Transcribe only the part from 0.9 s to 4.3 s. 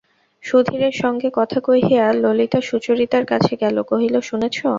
সঙ্গে কথা কহিয়া ললিতা সুচরিতার কাছে গেল, কহিল,